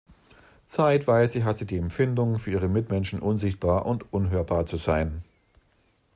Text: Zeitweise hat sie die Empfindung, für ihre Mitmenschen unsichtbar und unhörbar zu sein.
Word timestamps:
Zeitweise 0.65 1.43
hat 1.43 1.59
sie 1.59 1.67
die 1.67 1.77
Empfindung, 1.77 2.39
für 2.39 2.49
ihre 2.49 2.67
Mitmenschen 2.67 3.19
unsichtbar 3.19 3.85
und 3.85 4.11
unhörbar 4.11 4.65
zu 4.65 4.77
sein. 4.77 5.23